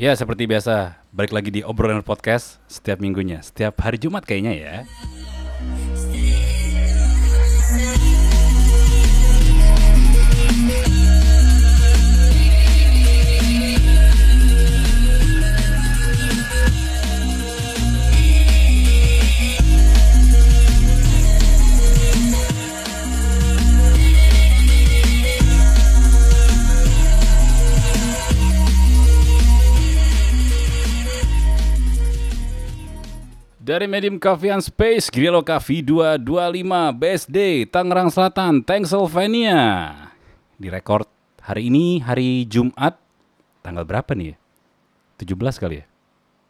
[0.00, 4.74] Ya seperti biasa, balik lagi di obrolan podcast setiap minggunya, setiap hari Jumat kayaknya ya.
[33.60, 39.92] Dari Medium Coffee and Space, Grillo Coffee 225 BSD, Tangerang Selatan, Pennsylvania.
[40.56, 41.04] Direkord
[41.44, 42.96] hari ini, hari Jumat,
[43.60, 44.36] tanggal berapa nih ya?
[45.28, 45.86] 17 kali ya?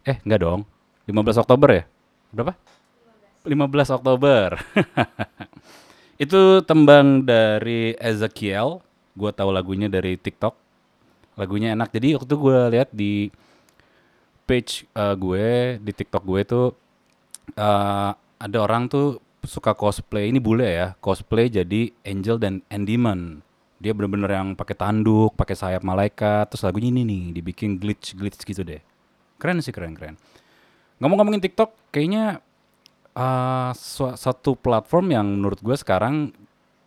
[0.07, 0.63] Eh, enggak dong.
[1.11, 1.85] 15 Oktober ya?
[2.31, 2.55] Berapa?
[3.43, 3.59] 15
[3.99, 4.63] Oktober.
[6.31, 8.87] Itu tembang dari Ezekiel.
[9.19, 10.55] Gue tahu lagunya dari TikTok.
[11.35, 11.91] Lagunya enak.
[11.91, 13.35] Jadi waktu gue lihat di
[14.47, 16.71] page eh, gue di TikTok gue tuh
[17.55, 23.41] eh, ada orang tuh suka cosplay ini bule ya cosplay jadi angel dan and demon
[23.81, 28.45] dia bener-bener yang pakai tanduk pakai sayap malaikat terus lagunya ini nih dibikin glitch glitch
[28.45, 28.85] gitu deh.
[29.41, 30.21] Keren sih keren keren.
[31.01, 32.45] Ngomong-ngomongin TikTok kayaknya
[33.73, 36.37] su- satu platform yang menurut gue sekarang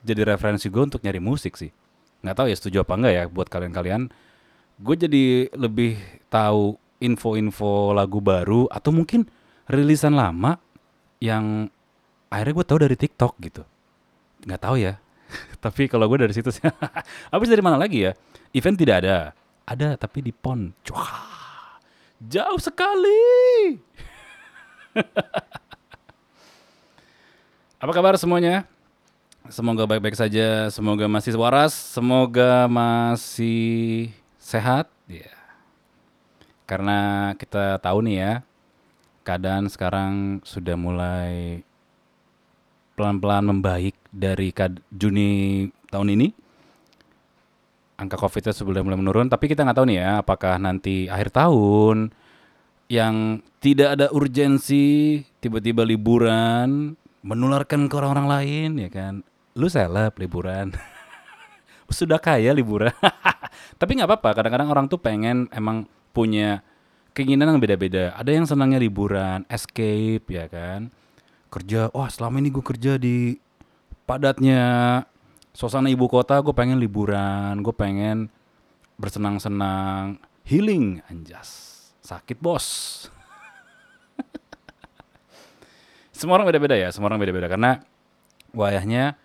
[0.05, 1.73] jadi referensi gue untuk nyari musik sih.
[2.22, 4.14] Nggak tahu ya setuju apa enggak ya buat kalian-kalian.
[4.77, 5.98] Gue jadi lebih
[6.30, 9.25] tahu info-info lagu baru atau mungkin
[9.67, 10.59] rilisan lama
[11.23, 11.72] yang
[12.28, 13.64] akhirnya gue tahu dari TikTok gitu.
[14.44, 15.00] Nggak tahu ya.
[15.64, 16.64] tapi kalau gue dari situ sih.
[17.33, 18.11] Habis dari mana lagi ya?
[18.53, 19.33] Event tidak ada.
[19.64, 20.75] Ada tapi di PON.
[22.23, 23.80] Jauh sekali.
[27.83, 28.67] Apa kabar semuanya?
[29.52, 34.08] Semoga baik-baik saja, semoga masih waras, semoga masih
[34.39, 34.88] sehat.
[35.03, 35.36] Ya.
[36.64, 38.33] Karena kita tahu nih ya,
[39.23, 41.63] keadaan sekarang sudah mulai
[42.93, 44.53] pelan-pelan membaik dari
[44.93, 46.27] Juni tahun ini.
[47.98, 52.11] Angka COVID-nya sudah mulai menurun, tapi kita nggak tahu nih ya, apakah nanti akhir tahun
[52.92, 59.14] yang tidak ada urgensi, tiba-tiba liburan, menularkan ke orang-orang lain, ya kan?
[59.55, 60.73] Lu seleb liburan.
[61.93, 62.92] Sudah kaya liburan.
[63.80, 66.65] Tapi nggak apa-apa, kadang-kadang orang tuh pengen emang punya
[67.13, 68.11] keinginan yang beda-beda.
[68.17, 70.89] Ada yang senangnya liburan, escape, ya kan?
[71.53, 73.37] Kerja, wah selama ini gue kerja di
[74.09, 74.61] padatnya
[75.53, 78.27] suasana ibu kota, gue pengen liburan, gue pengen
[78.97, 81.79] bersenang-senang, healing, anjas.
[82.01, 83.07] Sakit bos.
[86.17, 87.85] semua orang beda-beda ya, semua orang beda-beda karena
[88.51, 89.15] wayahnya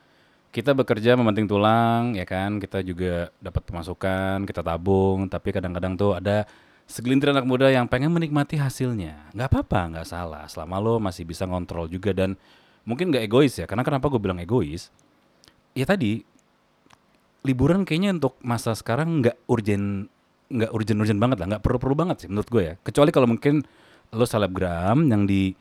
[0.53, 6.16] kita bekerja mementing tulang ya kan, kita juga dapat pemasukan, kita tabung, tapi kadang-kadang tuh
[6.16, 6.44] ada
[6.88, 9.31] segelintir anak muda yang pengen menikmati hasilnya.
[9.37, 12.34] nggak apa-apa, nggak salah, selama lo masih bisa ngontrol juga dan
[12.88, 13.69] mungkin nggak egois ya.
[13.69, 14.88] Karena kenapa gue bilang egois?
[15.76, 16.25] Ya tadi
[17.44, 20.09] liburan kayaknya untuk masa sekarang nggak urgent
[20.49, 22.75] nggak urgent-urgent banget lah, nggak perlu-perlu banget sih menurut gue ya.
[22.81, 23.60] Kecuali kalau mungkin
[24.16, 25.53] lo selebgram yang di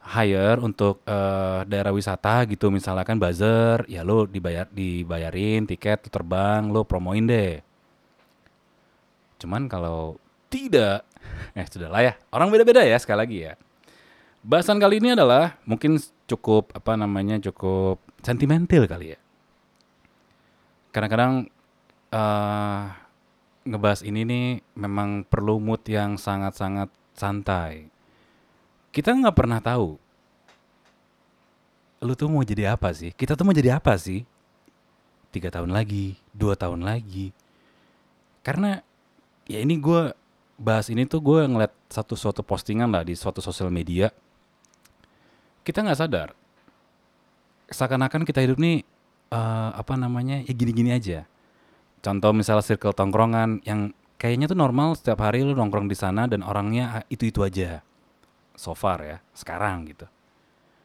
[0.00, 6.86] hire untuk eh, daerah wisata gitu misalkan buzzer, ya lo dibayar dibayarin tiket, terbang, lo
[6.86, 7.58] promoin deh.
[9.42, 10.14] Cuman kalau
[10.50, 11.06] tidak,
[11.54, 13.54] eh sudah lah ya, orang beda-beda ya sekali lagi ya.
[14.42, 19.18] Bahasan kali ini adalah mungkin cukup apa namanya cukup sentimental kali ya.
[20.90, 21.46] Kadang-kadang
[22.10, 22.84] eh
[23.60, 27.86] ngebahas ini nih memang perlu mood yang sangat-sangat santai.
[28.90, 30.10] Kita nggak pernah tahu
[32.00, 33.12] lu tuh mau jadi apa sih?
[33.12, 34.24] Kita tuh mau jadi apa sih?
[35.30, 37.30] Tiga tahun lagi, dua tahun lagi.
[38.40, 38.80] Karena
[39.44, 40.16] ya ini gue
[40.60, 44.12] bahas ini tuh gue ngeliat satu suatu postingan lah di suatu sosial media.
[45.64, 46.28] Kita nggak sadar.
[47.72, 48.84] Seakan-akan kita hidup nih
[49.32, 51.24] eh, apa namanya ya gini-gini aja.
[52.04, 56.44] Contoh misalnya circle tongkrongan yang kayaknya tuh normal setiap hari lu nongkrong di sana dan
[56.44, 57.80] orangnya itu-itu aja.
[58.52, 60.04] So far ya, sekarang gitu.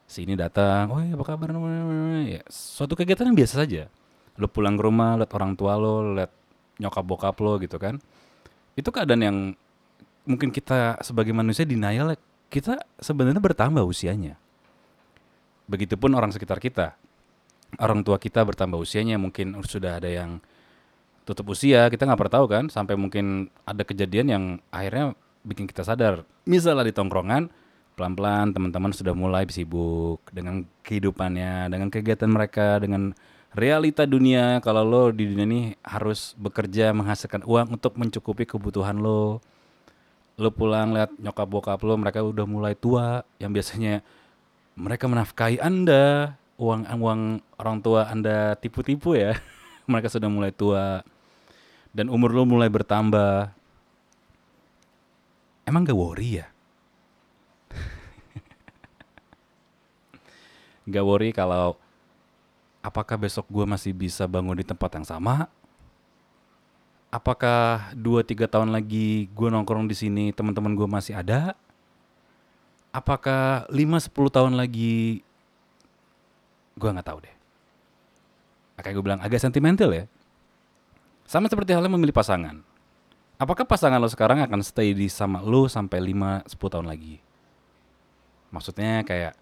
[0.08, 1.52] Sini datang, oh apa kabar?
[2.24, 3.92] Ya, suatu kegiatan yang biasa saja.
[4.40, 6.32] Lu pulang ke rumah, liat orang tua lo, liat
[6.80, 8.00] nyokap bokap lo gitu kan.
[8.78, 9.36] Itu keadaan yang
[10.26, 12.18] mungkin kita sebagai manusia denial,
[12.50, 14.36] kita sebenarnya bertambah usianya.
[15.70, 16.98] Begitupun orang sekitar kita.
[17.78, 20.38] Orang tua kita bertambah usianya, mungkin sudah ada yang
[21.26, 25.82] tutup usia, kita nggak pernah tahu kan, sampai mungkin ada kejadian yang akhirnya bikin kita
[25.82, 26.22] sadar.
[26.46, 27.50] Misalnya di tongkrongan,
[27.98, 33.10] pelan-pelan teman-teman sudah mulai sibuk dengan kehidupannya, dengan kegiatan mereka, dengan
[33.56, 34.62] realita dunia.
[34.62, 39.42] Kalau lo di dunia ini harus bekerja menghasilkan uang untuk mencukupi kebutuhan lo.
[40.36, 44.04] Lu pulang lihat nyokap bokap lu mereka udah mulai tua yang biasanya
[44.76, 49.40] mereka menafkahi Anda, uang uang orang tua Anda tipu-tipu ya.
[49.90, 51.00] mereka sudah mulai tua
[51.96, 53.48] dan umur lu mulai bertambah.
[55.64, 56.46] Emang gak worry ya?
[60.92, 61.80] gak worry kalau
[62.84, 65.50] apakah besok gue masih bisa bangun di tempat yang sama
[67.16, 71.56] apakah 2-3 tahun lagi gue nongkrong di sini teman-teman gue masih ada?
[72.92, 75.24] Apakah 5-10 tahun lagi
[76.76, 77.34] gue nggak tahu deh.
[78.76, 80.04] Kayak gue bilang agak sentimental ya.
[81.24, 82.60] Sama seperti halnya memilih pasangan.
[83.40, 87.16] Apakah pasangan lo sekarang akan stay di sama lo sampai 5-10 tahun lagi?
[88.52, 89.34] Maksudnya kayak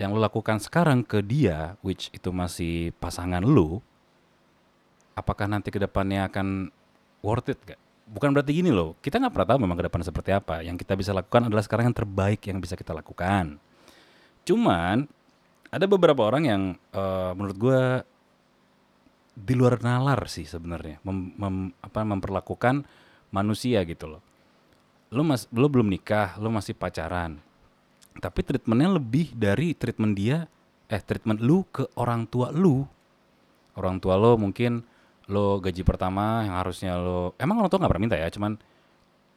[0.00, 3.84] yang lo lakukan sekarang ke dia, which itu masih pasangan lo,
[5.12, 6.72] apakah nanti ke depannya akan
[7.20, 7.80] worth it gak?
[8.10, 10.66] Bukan berarti gini loh, kita nggak pernah tahu memang ke depan seperti apa.
[10.66, 13.54] Yang kita bisa lakukan adalah sekarang yang terbaik yang bisa kita lakukan.
[14.42, 15.06] Cuman
[15.70, 17.82] ada beberapa orang yang uh, menurut gue
[19.38, 21.56] di luar nalar sih sebenarnya, mem, mem,
[21.86, 22.82] memperlakukan
[23.30, 24.22] manusia gitu loh.
[25.14, 27.38] Lo mas, lo belum nikah, lo masih pacaran,
[28.18, 30.50] tapi treatmentnya lebih dari treatment dia,
[30.90, 32.82] eh treatment lu ke orang tua lu.
[33.78, 34.82] Orang tua lo mungkin
[35.30, 38.58] lo gaji pertama yang harusnya lo emang orang tua nggak pernah minta ya cuman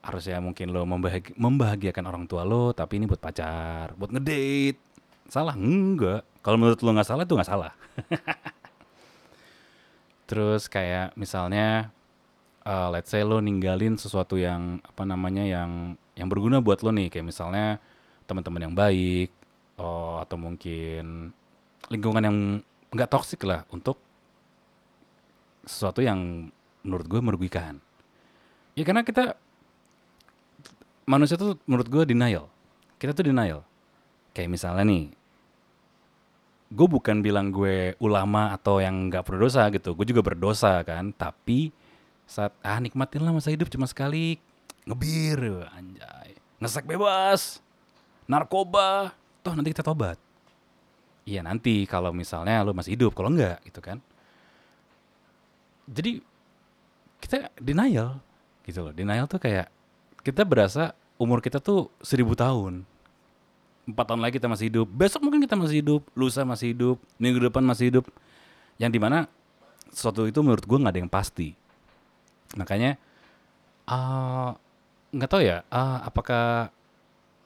[0.04, 4.76] harusnya mungkin lo membahagi, membahagiakan orang tua lo tapi ini buat pacar buat ngedate.
[5.32, 5.56] Salah?
[5.56, 6.28] Enggak.
[6.44, 7.72] Kalau menurut lo nggak salah itu nggak salah.
[10.30, 11.88] Terus kayak misalnya
[12.68, 17.08] uh, let's say lo ninggalin sesuatu yang apa namanya yang yang berguna buat lo nih.
[17.08, 17.80] Kayak misalnya
[18.28, 19.32] teman-teman yang baik
[19.80, 21.32] oh, atau mungkin
[21.88, 22.38] lingkungan yang
[22.92, 23.96] nggak toksik lah untuk
[25.64, 26.52] sesuatu yang
[26.84, 27.80] menurut gue merugikan.
[28.76, 29.40] Ya karena kita
[31.08, 32.52] manusia tuh menurut gue denial.
[33.00, 33.64] Kita tuh denial.
[34.34, 35.14] Kayak misalnya nih,
[36.74, 39.94] gue bukan bilang gue ulama atau yang nggak berdosa gitu.
[39.94, 41.14] Gue juga berdosa kan.
[41.14, 41.72] Tapi
[42.24, 44.40] saat ah nikmatin lah masa hidup cuma sekali
[44.88, 47.60] ngebir anjay ngesek bebas
[48.28, 49.12] narkoba
[49.44, 50.16] toh nanti kita tobat
[51.28, 54.00] iya nanti kalau misalnya lo masih hidup kalau enggak gitu kan
[55.88, 56.24] jadi
[57.24, 58.20] kita denial
[58.68, 58.94] gitu loh.
[58.96, 59.68] Denial tuh kayak
[60.24, 62.84] kita berasa umur kita tuh seribu tahun.
[63.84, 64.88] Empat tahun lagi kita masih hidup.
[64.88, 66.02] Besok mungkin kita masih hidup.
[66.16, 66.98] Lusa masih hidup.
[67.20, 68.06] Minggu depan masih hidup.
[68.80, 69.18] Yang di mana
[69.92, 71.56] sesuatu itu menurut gue nggak ada yang pasti.
[72.56, 72.96] Makanya
[73.88, 74.56] ah,
[75.12, 75.68] nggak uh, tahu ya.
[75.68, 76.72] Uh, apakah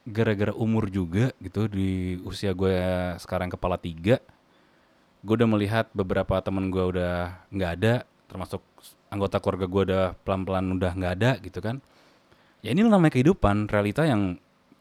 [0.07, 2.78] gara-gara umur juga gitu di usia gue
[3.19, 4.24] sekarang kepala tiga,
[5.19, 7.94] gue udah melihat beberapa temen gue udah nggak ada
[8.27, 8.62] termasuk
[9.07, 11.79] anggota keluarga gue udah pelan-pelan udah nggak ada gitu kan.
[12.62, 14.35] Ya ini namanya kehidupan realita yang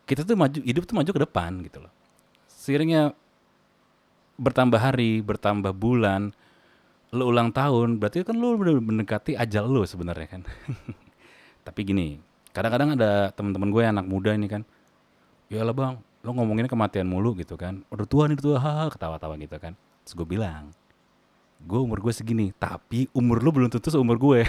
[0.06, 1.92] kita tuh maju hidup tuh maju ke depan gitu loh.
[2.50, 3.14] Seiringnya
[4.36, 6.34] bertambah hari bertambah bulan
[7.14, 10.42] lo ulang tahun berarti kan lo udah mendekati ajal lo sebenarnya kan.
[11.66, 12.18] Tapi gini
[12.50, 14.62] kadang-kadang ada teman-teman gue anak muda ini kan
[15.52, 17.86] ya lah bang lo ngomonginnya kematian mulu gitu kan.
[17.94, 18.58] Udah tua nih udah tua
[18.94, 19.78] ketawa-tawa gitu kan.
[20.02, 20.74] Terus gue bilang
[21.66, 24.46] gue umur gue segini tapi umur lu belum tentu seumur gue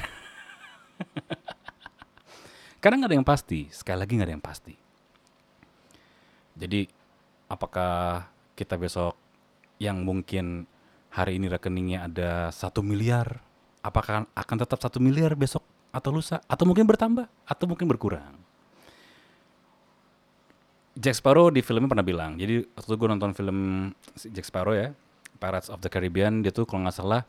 [2.81, 4.73] karena nggak ada yang pasti sekali lagi nggak ada yang pasti.
[6.57, 6.89] Jadi
[7.49, 8.25] apakah
[8.57, 9.13] kita besok
[9.77, 10.65] yang mungkin
[11.13, 13.41] hari ini rekeningnya ada satu miliar
[13.85, 15.61] apakah akan tetap satu miliar besok
[15.93, 16.41] atau lusa?
[16.45, 18.35] Atau mungkin bertambah atau mungkin berkurang?
[20.97, 23.57] Jack Sparrow di filmnya pernah bilang jadi waktu gue nonton film
[24.33, 24.97] Jack Sparrow ya
[25.37, 27.21] Pirates of the Caribbean dia tuh kalau nggak salah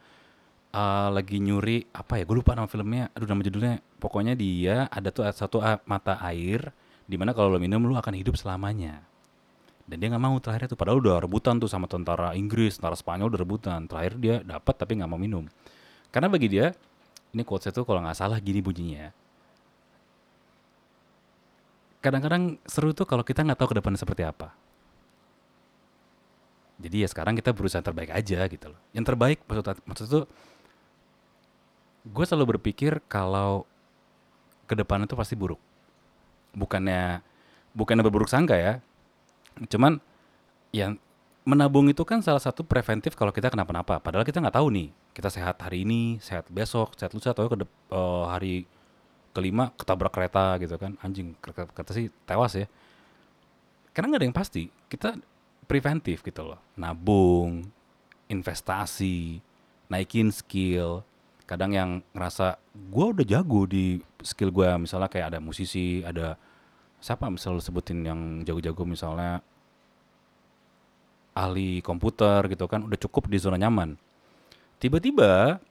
[0.72, 3.12] uh, lagi nyuri apa ya gue lupa nama filmnya.
[3.14, 3.74] Aduh nama judulnya.
[4.00, 6.72] Pokoknya dia ada tuh satu mata air
[7.08, 9.04] di mana kalau lo minum lo akan hidup selamanya.
[9.88, 13.32] Dan dia nggak mau terakhir tuh padahal udah rebutan tuh sama tentara Inggris tentara Spanyol
[13.32, 13.88] udah rebutan.
[13.88, 15.48] Terakhir dia dapat tapi nggak mau minum.
[16.12, 16.76] Karena bagi dia
[17.32, 19.08] ini quotes itu kalau nggak salah gini bunyinya.
[21.98, 24.67] Kadang-kadang seru tuh kalau kita nggak tahu ke depan seperti apa
[26.78, 28.80] jadi ya sekarang kita berusaha terbaik aja gitu loh.
[28.94, 30.20] Yang terbaik maksud maksud itu
[32.06, 33.66] gue selalu berpikir kalau
[34.70, 35.58] ke depan itu pasti buruk.
[36.54, 37.18] Bukannya
[37.74, 38.78] bukannya berburuk sangka ya.
[39.66, 39.98] Cuman
[40.70, 41.02] yang
[41.42, 43.98] menabung itu kan salah satu preventif kalau kita kenapa-napa.
[43.98, 47.58] Padahal kita nggak tahu nih kita sehat hari ini sehat besok sehat lusa atau ke
[47.90, 48.70] uh, hari
[49.34, 50.94] kelima ketabrak kereta gitu kan.
[51.02, 52.70] Anjing kereta sih tewas ya.
[53.90, 54.70] Karena nggak ada yang pasti.
[54.86, 55.18] Kita
[55.68, 56.60] preventif gitu loh.
[56.74, 57.68] Nabung,
[58.32, 59.44] investasi,
[59.92, 61.04] naikin skill.
[61.44, 66.40] Kadang yang ngerasa gue udah jago di skill gue, misalnya kayak ada musisi, ada
[66.98, 69.38] siapa misalnya sebutin yang jago-jago misalnya
[71.38, 73.94] ahli komputer gitu kan udah cukup di zona nyaman.
[74.82, 75.62] Tiba-tiba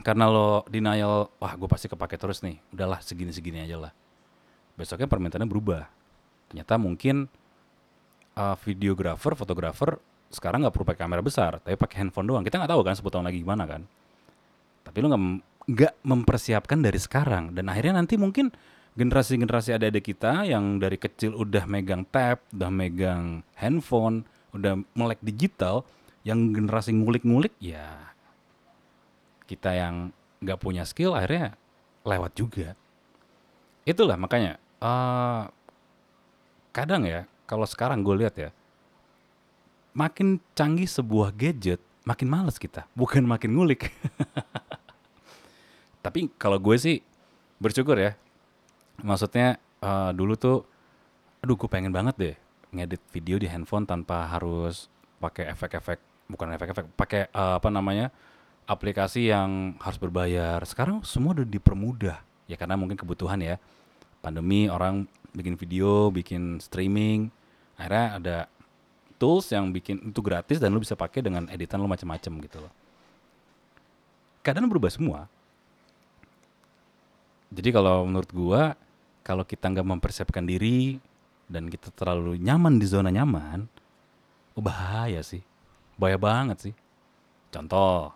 [0.00, 3.92] karena lo denial, wah gue pasti kepake terus nih, udahlah segini-segini aja lah.
[4.78, 5.84] Besoknya permintaannya berubah.
[6.48, 7.28] Ternyata mungkin
[8.36, 9.98] uh, videografer, fotografer
[10.32, 12.42] sekarang nggak perlu pakai kamera besar, tapi pakai handphone doang.
[12.44, 13.82] Kita nggak tahu kan 10 tahun lagi gimana kan.
[14.82, 15.24] Tapi lo nggak
[15.62, 18.50] nggak mempersiapkan dari sekarang dan akhirnya nanti mungkin
[18.98, 25.86] generasi-generasi adik-adik kita yang dari kecil udah megang tab, udah megang handphone, udah melek digital,
[26.22, 28.14] yang generasi ngulik-ngulik ya
[29.46, 31.58] kita yang nggak punya skill akhirnya
[32.06, 32.78] lewat juga.
[33.82, 35.50] Itulah makanya uh,
[36.70, 38.50] kadang ya kalau sekarang gue lihat ya
[39.92, 43.92] makin canggih sebuah gadget makin males kita bukan makin ngulik.
[46.04, 46.96] Tapi kalau gue sih
[47.60, 48.16] bersyukur ya.
[49.04, 50.64] Maksudnya uh, dulu tuh
[51.44, 52.36] aduh gue pengen banget deh
[52.72, 54.88] ngedit video di handphone tanpa harus
[55.20, 58.08] pakai efek-efek bukan efek-efek pakai uh, apa namanya
[58.64, 60.58] aplikasi yang harus berbayar.
[60.64, 62.18] Sekarang semua udah dipermudah.
[62.48, 63.60] Ya karena mungkin kebutuhan ya.
[64.24, 65.04] Pandemi orang
[65.34, 67.41] bikin video, bikin streaming.
[67.82, 68.36] Akhirnya ada
[69.18, 72.72] tools yang bikin itu gratis dan lu bisa pakai dengan editan lu macam-macam gitu loh.
[74.46, 75.26] Keadaan berubah semua.
[77.50, 78.78] Jadi kalau menurut gua
[79.26, 81.02] kalau kita nggak mempersiapkan diri
[81.50, 83.66] dan kita terlalu nyaman di zona nyaman,
[84.54, 85.42] oh bahaya sih.
[85.98, 86.74] Bahaya banget sih.
[87.50, 88.14] Contoh,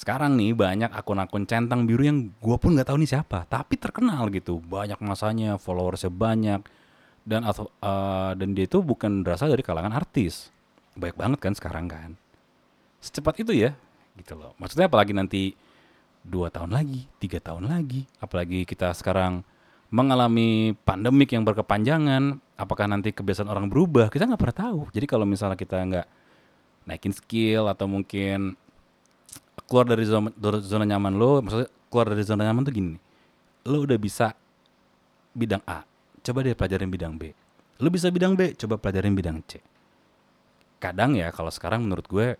[0.00, 4.32] sekarang nih banyak akun-akun centang biru yang gue pun nggak tahu nih siapa, tapi terkenal
[4.32, 6.62] gitu, banyak masanya, followersnya banyak,
[7.24, 10.48] dan atau uh, dan dia itu bukan berasal dari kalangan artis,
[10.96, 12.10] banyak banget kan sekarang kan,
[12.98, 13.76] secepat itu ya,
[14.16, 14.56] gitu loh.
[14.56, 15.52] Maksudnya apalagi nanti
[16.20, 19.44] dua tahun lagi, tiga tahun lagi, apalagi kita sekarang
[19.90, 24.06] mengalami pandemik yang berkepanjangan, apakah nanti kebiasaan orang berubah?
[24.06, 24.80] Kita nggak pernah tahu.
[24.94, 26.06] Jadi kalau misalnya kita nggak
[26.86, 28.54] naikin skill atau mungkin
[29.66, 30.30] keluar dari zona,
[30.62, 32.94] zona nyaman lo, maksudnya keluar dari zona nyaman tuh gini,
[33.66, 34.34] lo udah bisa
[35.34, 35.86] bidang A,
[36.20, 37.32] coba deh pelajarin bidang B.
[37.80, 39.60] Lo bisa bidang B, coba pelajarin bidang C.
[40.80, 42.36] Kadang ya kalau sekarang menurut gue,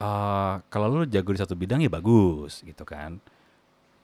[0.00, 3.20] uh, kalau lo jago di satu bidang ya bagus gitu kan,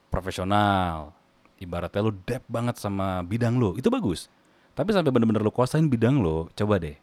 [0.09, 1.13] profesional
[1.61, 4.27] ibaratnya lu depth banget sama bidang lo, itu bagus.
[4.73, 6.97] Tapi sampai bener-bener lu kuasain bidang lo, coba deh.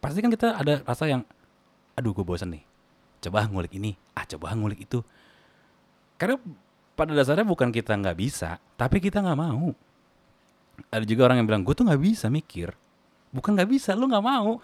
[0.00, 1.22] Pasti kan kita ada rasa yang,
[1.94, 2.64] aduh gue bosan nih.
[3.18, 5.02] Coba ngulik ini, ah coba ngulik itu.
[6.16, 6.38] Karena
[6.98, 9.74] pada dasarnya bukan kita nggak bisa, tapi kita nggak mau.
[10.88, 12.72] Ada juga orang yang bilang, gue tuh nggak bisa mikir.
[13.34, 14.62] Bukan nggak bisa, lu nggak mau.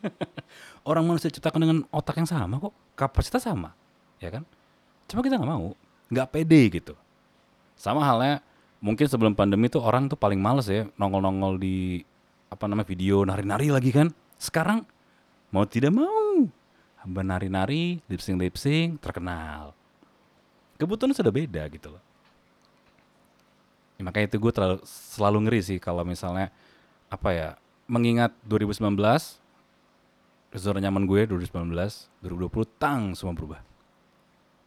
[0.90, 3.72] orang manusia ciptakan dengan otak yang sama kok, kapasitas sama,
[4.18, 4.42] ya kan?
[5.06, 5.76] Cuma kita nggak mau,
[6.08, 6.94] nggak pede gitu.
[7.76, 8.44] Sama halnya
[8.80, 12.00] mungkin sebelum pandemi tuh orang tuh paling males ya nongol-nongol di
[12.48, 14.08] apa namanya video nari-nari lagi kan.
[14.40, 14.84] Sekarang
[15.52, 16.48] mau tidak mau
[17.00, 18.56] hamba nari-nari, lip sync lip
[19.00, 19.72] terkenal.
[20.76, 22.02] Kebutuhan sudah beda gitu loh.
[24.00, 26.48] Ya, makanya itu gue terlalu, selalu ngeri sih kalau misalnya
[27.12, 27.48] apa ya
[27.84, 28.96] mengingat 2019
[30.56, 31.68] zona nyaman gue 2019
[32.24, 33.60] 2020 tang semua berubah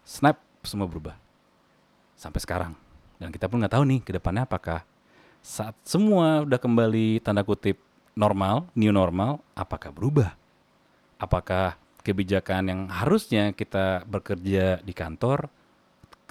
[0.05, 1.17] snap semua berubah
[2.13, 2.73] sampai sekarang
[3.17, 4.85] dan kita pun nggak tahu nih ke depannya apakah
[5.43, 7.75] saat semua udah kembali tanda kutip
[8.15, 10.31] normal, new normal, apakah berubah?
[11.19, 15.51] Apakah kebijakan yang harusnya kita bekerja di kantor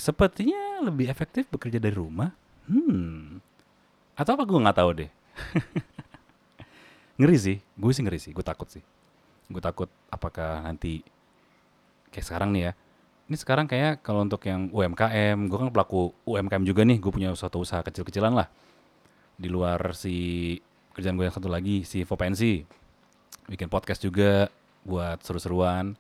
[0.01, 2.33] sepertinya lebih efektif bekerja dari rumah?
[2.67, 3.41] Hmm.
[4.15, 5.11] Atau apa gue nggak tahu deh.
[7.19, 8.83] ngeri sih, gue sih ngeri sih, gue takut sih.
[9.49, 11.03] Gue takut apakah nanti
[12.13, 12.73] kayak sekarang nih ya,
[13.33, 17.33] ini sekarang kayak kalau untuk yang UMKM, gue kan pelaku UMKM juga nih, gue punya
[17.33, 18.49] suatu usaha kecil-kecilan lah.
[19.41, 20.59] Di luar si
[20.93, 22.61] kerjaan gue yang satu lagi, si Vopensi.
[23.49, 24.53] Bikin podcast juga
[24.85, 25.97] buat seru-seruan.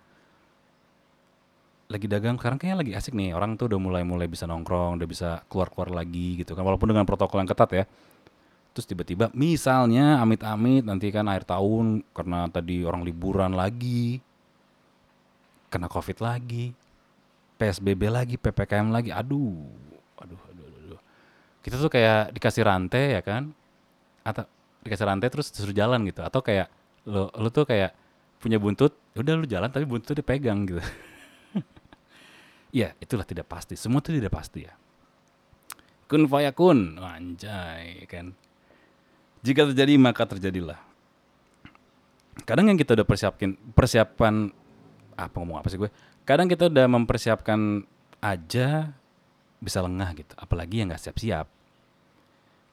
[1.92, 3.36] Lagi dagang sekarang kayaknya lagi asik nih.
[3.36, 6.64] Orang tuh udah mulai-mulai bisa nongkrong, udah bisa keluar-keluar lagi gitu kan.
[6.64, 7.84] Walaupun dengan protokol yang ketat ya.
[8.72, 14.24] Terus tiba-tiba misalnya amit-amit nanti kan akhir tahun karena tadi orang liburan lagi.
[15.68, 16.72] Kena covid lagi
[17.62, 19.14] PSBB lagi, PPKM lagi.
[19.14, 19.70] Aduh.
[20.18, 21.00] Aduh, aduh, aduh.
[21.62, 23.54] Kita tuh kayak dikasih rantai ya kan?
[24.26, 24.50] Atau
[24.82, 26.26] dikasih rantai terus disuruh jalan gitu.
[26.26, 26.66] Atau kayak
[27.06, 27.94] lo lo tuh kayak
[28.42, 30.82] punya buntut, ya udah lu jalan tapi buntut dipegang gitu.
[32.72, 33.76] Iya, itulah tidak pasti.
[33.76, 34.72] Semua itu tidak pasti ya.
[36.08, 38.32] Kun fayakun, anjay kan.
[39.44, 40.80] Jika terjadi maka terjadilah.
[42.48, 44.48] Kadang yang kita udah persiapkan persiapan
[45.12, 45.92] apa ngomong apa sih gue?
[46.22, 47.82] kadang kita udah mempersiapkan
[48.22, 48.94] aja
[49.58, 51.46] bisa lengah gitu apalagi yang nggak siap-siap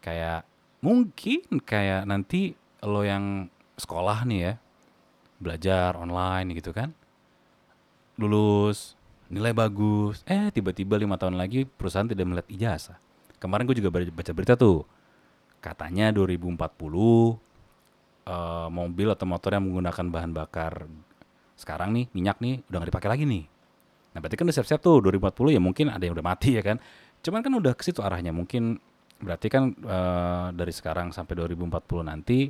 [0.05, 0.45] kayak
[0.85, 2.53] mungkin kayak nanti
[2.85, 4.53] lo yang sekolah nih ya
[5.41, 6.93] belajar online gitu kan
[8.21, 8.93] lulus
[9.29, 10.25] nilai bagus.
[10.25, 12.97] Eh tiba-tiba lima tahun lagi perusahaan tidak melihat ijazah.
[13.37, 14.83] Kemarin gue juga baca berita tuh.
[15.61, 16.57] Katanya 2040
[18.27, 20.73] eh, mobil atau motor yang menggunakan bahan bakar
[21.59, 23.43] sekarang nih minyak nih udah nggak dipakai lagi nih.
[24.15, 26.81] Nah berarti kan udah siap-siap tuh 2040 ya mungkin ada yang udah mati ya kan?
[27.19, 28.79] Cuman kan udah ke situ arahnya mungkin
[29.19, 32.47] berarti kan eh, dari sekarang sampai 2040 nanti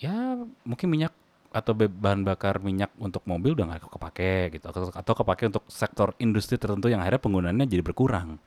[0.00, 1.12] ya mungkin minyak
[1.50, 6.14] atau bahan bakar minyak untuk mobil udah nggak kepake gitu atau, atau kepake untuk sektor
[6.22, 8.38] industri tertentu yang akhirnya penggunaannya jadi berkurang.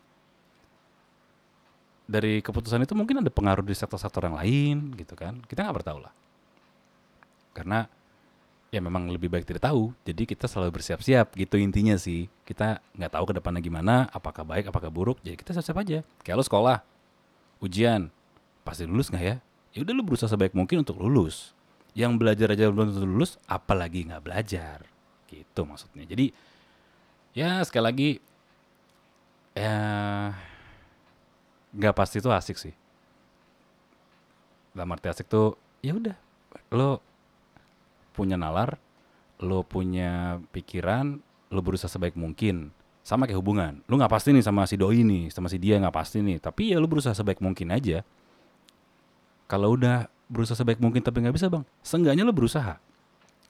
[2.07, 5.99] Dari keputusan itu mungkin ada pengaruh di sektor-sektor yang lain gitu kan kita nggak bertahu
[5.99, 6.15] lah.
[7.51, 7.83] Karena
[8.71, 12.31] ya memang lebih baik tidak tahu jadi kita selalu bersiap-siap gitu intinya sih.
[12.47, 15.99] Kita nggak tahu ke depannya gimana apakah baik apakah buruk jadi kita siap-siap aja.
[16.23, 16.77] Kayak lo sekolah
[17.59, 18.07] ujian
[18.63, 19.35] pasti lulus nggak ya?
[19.75, 21.51] Ya udah lu berusaha sebaik mungkin untuk lulus
[21.93, 24.85] yang belajar aja belum tentu lulus apalagi nggak belajar.
[25.29, 26.05] Gitu maksudnya.
[26.09, 26.33] Jadi
[27.33, 28.09] ya sekali lagi
[29.53, 29.77] ya
[31.73, 32.73] nggak pasti itu asik sih.
[34.73, 36.17] Dalam arti asik tuh ya udah
[36.73, 37.01] lo
[38.13, 38.77] punya nalar
[39.41, 41.21] lo punya pikiran
[41.53, 42.73] lo berusaha sebaik mungkin.
[43.03, 43.83] Sama kayak hubungan.
[43.85, 46.41] Lo nggak pasti nih sama si doi nih sama si dia nggak pasti nih.
[46.41, 48.01] Tapi ya lo berusaha sebaik mungkin aja.
[49.45, 51.63] Kalau udah berusaha sebaik mungkin tapi nggak bisa bang.
[51.83, 52.79] Seenggaknya lo berusaha.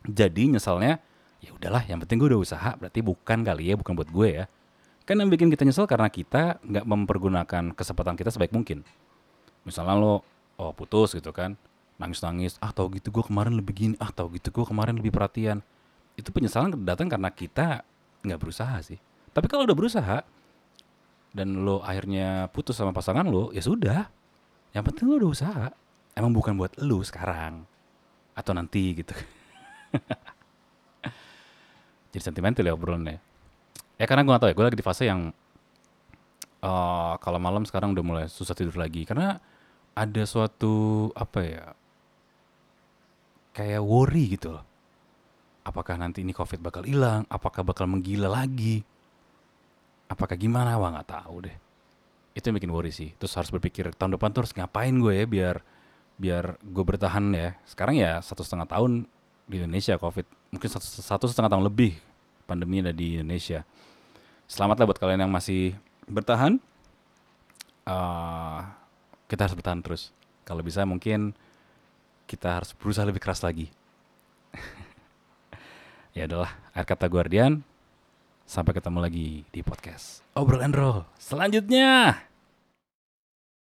[0.03, 0.99] Jadi nyesalnya
[1.43, 4.45] ya udahlah yang penting gue udah usaha berarti bukan kali ya bukan buat gue ya.
[5.03, 8.87] Kan yang bikin kita nyesel karena kita nggak mempergunakan kesempatan kita sebaik mungkin.
[9.67, 10.23] Misalnya lo
[10.59, 11.59] oh putus gitu kan
[11.97, 15.11] nangis nangis ah tau gitu gue kemarin lebih gini ah tau gitu gue kemarin lebih
[15.11, 15.59] perhatian.
[16.15, 17.83] Itu penyesalan datang karena kita
[18.23, 18.99] nggak berusaha sih.
[19.33, 20.17] Tapi kalau udah berusaha
[21.33, 24.07] dan lo akhirnya putus sama pasangan lo ya sudah.
[24.71, 25.65] Yang penting lo udah usaha
[26.17, 27.65] emang bukan buat lu sekarang?
[28.33, 29.13] Atau nanti gitu.
[32.13, 33.17] Jadi sentimental ya obrolannya.
[33.97, 35.33] Ya karena gue gak tau ya gue lagi di fase yang
[36.63, 39.05] eh kalau malam sekarang udah mulai susah tidur lagi.
[39.05, 39.37] Karena
[39.93, 41.65] ada suatu apa ya
[43.53, 44.65] kayak worry gitu loh.
[45.63, 47.23] Apakah nanti ini covid bakal hilang?
[47.31, 48.83] Apakah bakal menggila lagi?
[50.11, 50.75] Apakah gimana?
[50.75, 51.57] Wah nggak tahu deh.
[52.33, 53.13] Itu yang bikin worry sih.
[53.15, 55.55] Terus harus berpikir tahun depan tuh harus ngapain gue ya biar
[56.17, 57.49] biar gue bertahan ya.
[57.67, 59.05] Sekarang ya satu setengah tahun
[59.49, 60.25] di Indonesia covid.
[60.53, 61.97] Mungkin satu, satu setengah tahun lebih
[62.45, 63.65] pandemi ada di Indonesia.
[64.45, 65.73] Selamatlah buat kalian yang masih
[66.05, 66.59] bertahan.
[67.83, 68.59] Eh,
[69.27, 70.13] kita harus bertahan terus.
[70.43, 71.33] Kalau bisa mungkin
[72.29, 73.71] kita harus berusaha lebih keras lagi.
[76.13, 77.65] Ya adalah air kata Guardian
[78.43, 82.21] sampai ketemu lagi di podcast obrol and roll selanjutnya